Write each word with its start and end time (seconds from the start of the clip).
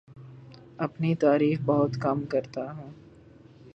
اپنی 0.77 1.13
تعریف 1.15 1.59
بہت 1.65 1.97
کم 2.01 2.25
کرتا 2.25 2.71
ہوں 2.71 2.91